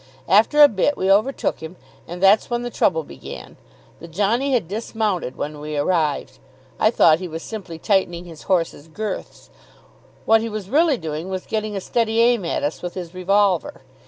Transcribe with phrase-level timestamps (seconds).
[0.27, 1.75] After a bit we overtook him,
[2.07, 3.55] and that's when the trouble began.
[3.99, 6.39] The johnny had dismounted when we arrived.
[6.79, 9.51] I thought he was simply tightening his horse's girths.
[10.25, 13.83] What he was really doing was getting a steady aim at us with his revolver.